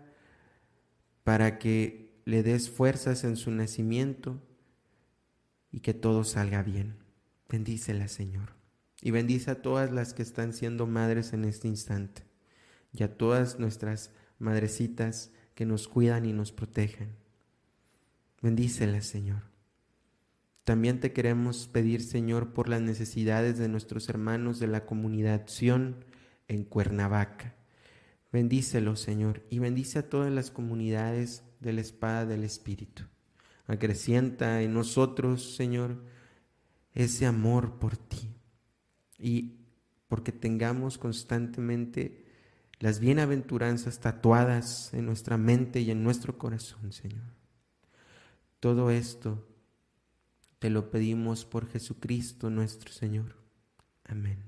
para 1.24 1.58
que 1.58 2.20
le 2.24 2.42
des 2.42 2.70
fuerzas 2.70 3.24
en 3.24 3.36
su 3.36 3.50
nacimiento 3.50 4.42
y 5.70 5.80
que 5.80 5.94
todo 5.94 6.24
salga 6.24 6.62
bien. 6.62 6.96
Bendícela, 7.48 8.08
Señor. 8.08 8.54
Y 9.02 9.10
bendice 9.10 9.50
a 9.50 9.62
todas 9.62 9.92
las 9.92 10.14
que 10.14 10.22
están 10.22 10.52
siendo 10.52 10.86
madres 10.86 11.32
en 11.32 11.44
este 11.44 11.68
instante 11.68 12.22
y 12.92 13.02
a 13.02 13.16
todas 13.16 13.58
nuestras 13.58 14.10
madrecitas 14.38 15.32
que 15.54 15.66
nos 15.66 15.88
cuidan 15.88 16.24
y 16.24 16.32
nos 16.32 16.52
protegen. 16.52 17.16
Bendícela, 18.40 19.00
Señor. 19.00 19.42
También 20.64 21.00
te 21.00 21.12
queremos 21.12 21.66
pedir, 21.66 22.02
Señor, 22.02 22.52
por 22.52 22.68
las 22.68 22.82
necesidades 22.82 23.58
de 23.58 23.68
nuestros 23.68 24.08
hermanos 24.08 24.58
de 24.58 24.66
la 24.66 24.84
comunidad 24.84 25.46
Sion 25.48 26.04
en 26.46 26.64
Cuernavaca. 26.64 27.54
Bendícelos, 28.30 29.00
Señor, 29.00 29.42
y 29.48 29.58
bendice 29.58 30.00
a 30.00 30.08
todas 30.08 30.30
las 30.30 30.50
comunidades 30.50 31.42
de 31.60 31.72
la 31.72 31.80
espada 31.80 32.26
del 32.26 32.44
Espíritu. 32.44 33.04
Acrecienta 33.66 34.62
en 34.62 34.74
nosotros, 34.74 35.56
Señor, 35.56 36.04
ese 36.92 37.26
amor 37.26 37.78
por 37.78 37.96
ti 37.96 38.34
y 39.18 39.56
porque 40.06 40.32
tengamos 40.32 40.98
constantemente 40.98 42.27
las 42.80 43.00
bienaventuranzas 43.00 44.00
tatuadas 44.00 44.92
en 44.94 45.06
nuestra 45.06 45.36
mente 45.36 45.80
y 45.80 45.90
en 45.90 46.04
nuestro 46.04 46.38
corazón, 46.38 46.92
Señor. 46.92 47.24
Todo 48.60 48.90
esto 48.90 49.46
te 50.58 50.70
lo 50.70 50.90
pedimos 50.90 51.44
por 51.44 51.68
Jesucristo 51.68 52.50
nuestro 52.50 52.92
Señor. 52.92 53.36
Amén. 54.04 54.38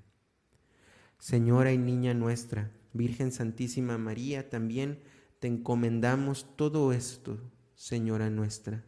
Señora 1.18 1.72
y 1.72 1.78
niña 1.78 2.14
nuestra, 2.14 2.72
Virgen 2.92 3.30
Santísima 3.30 3.98
María, 3.98 4.48
también 4.48 5.00
te 5.38 5.48
encomendamos 5.48 6.56
todo 6.56 6.92
esto, 6.92 7.38
Señora 7.74 8.30
nuestra. 8.30 8.84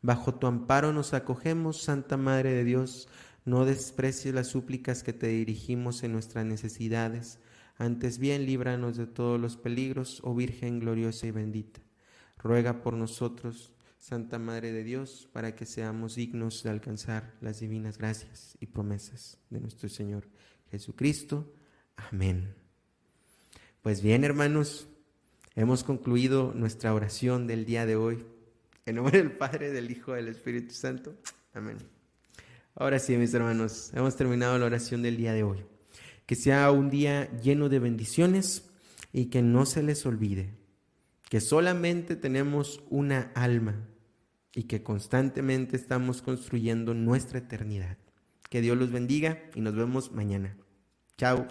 Bajo 0.00 0.34
tu 0.34 0.46
amparo 0.46 0.92
nos 0.92 1.14
acogemos, 1.14 1.82
Santa 1.82 2.16
Madre 2.16 2.52
de 2.52 2.64
Dios, 2.64 3.08
no 3.44 3.64
desprecies 3.64 4.34
las 4.34 4.48
súplicas 4.48 5.02
que 5.02 5.12
te 5.12 5.28
dirigimos 5.28 6.02
en 6.02 6.12
nuestras 6.12 6.46
necesidades, 6.46 7.38
antes 7.76 8.18
bien 8.18 8.46
líbranos 8.46 8.96
de 8.96 9.06
todos 9.06 9.40
los 9.40 9.56
peligros, 9.56 10.20
oh 10.22 10.34
Virgen 10.34 10.80
gloriosa 10.80 11.26
y 11.26 11.32
bendita. 11.32 11.80
Ruega 12.38 12.82
por 12.82 12.94
nosotros, 12.94 13.72
Santa 13.98 14.38
Madre 14.38 14.70
de 14.70 14.84
Dios, 14.84 15.28
para 15.32 15.54
que 15.56 15.66
seamos 15.66 16.14
dignos 16.14 16.62
de 16.62 16.70
alcanzar 16.70 17.34
las 17.40 17.60
divinas 17.60 17.98
gracias 17.98 18.56
y 18.60 18.66
promesas 18.66 19.38
de 19.50 19.60
nuestro 19.60 19.88
Señor 19.88 20.28
Jesucristo. 20.70 21.52
Amén. 21.96 22.54
Pues 23.82 24.02
bien, 24.02 24.24
hermanos, 24.24 24.88
hemos 25.54 25.84
concluido 25.84 26.52
nuestra 26.54 26.94
oración 26.94 27.46
del 27.46 27.64
día 27.64 27.86
de 27.86 27.96
hoy. 27.96 28.24
En 28.86 28.96
nombre 28.96 29.18
del 29.18 29.32
Padre, 29.32 29.72
del 29.72 29.90
Hijo, 29.90 30.12
del 30.12 30.28
Espíritu 30.28 30.74
Santo. 30.74 31.16
Amén. 31.54 31.78
Ahora 32.74 32.98
sí, 32.98 33.16
mis 33.16 33.32
hermanos, 33.34 33.90
hemos 33.94 34.16
terminado 34.16 34.58
la 34.58 34.66
oración 34.66 35.02
del 35.02 35.16
día 35.16 35.32
de 35.32 35.44
hoy. 35.44 35.64
Que 36.26 36.34
sea 36.34 36.70
un 36.70 36.90
día 36.90 37.30
lleno 37.40 37.68
de 37.68 37.78
bendiciones 37.78 38.70
y 39.12 39.26
que 39.26 39.42
no 39.42 39.66
se 39.66 39.82
les 39.82 40.06
olvide 40.06 40.54
que 41.34 41.40
solamente 41.40 42.14
tenemos 42.14 42.80
una 42.90 43.32
alma 43.34 43.74
y 44.54 44.64
que 44.64 44.84
constantemente 44.84 45.76
estamos 45.76 46.22
construyendo 46.22 46.94
nuestra 46.94 47.38
eternidad. 47.40 47.98
Que 48.48 48.60
Dios 48.60 48.78
los 48.78 48.92
bendiga 48.92 49.42
y 49.54 49.60
nos 49.60 49.74
vemos 49.74 50.12
mañana. 50.12 50.56
Chao. 51.18 51.48